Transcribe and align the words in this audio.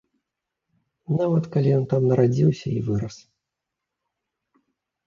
Нават, 1.19 1.43
калі 1.57 1.69
ён 1.81 1.85
там 1.91 2.01
нарадзіўся 2.09 2.67
і 2.81 2.85
вырас. 2.89 3.15